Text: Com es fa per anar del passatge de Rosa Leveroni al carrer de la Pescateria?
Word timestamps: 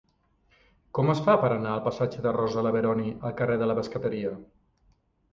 Com 0.99 1.09
es 1.13 1.19
fa 1.25 1.33
per 1.41 1.49
anar 1.49 1.73
del 1.75 1.83
passatge 1.87 2.23
de 2.27 2.33
Rosa 2.37 2.63
Leveroni 2.67 3.05
al 3.29 3.35
carrer 3.43 3.59
de 3.63 3.67
la 3.73 3.75
Pescateria? 3.81 4.33